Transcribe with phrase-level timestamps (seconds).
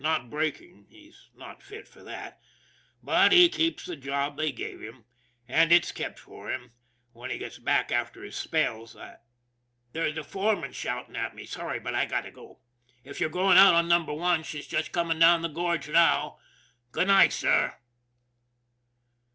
[0.03, 2.41] Not braking he's not fit for that,
[3.03, 5.05] but he keeps the job they gave him
[5.47, 6.71] and it's kept for him
[7.13, 8.95] when he gets back after his spells.
[8.95, 9.17] I
[9.93, 11.45] there's the foreman shouting for me.
[11.45, 12.61] Sorry, but I'll have to go.
[13.03, 16.39] If you're going out on Number One she's just com ing down the gorge now.
[16.91, 17.75] Good night, sir."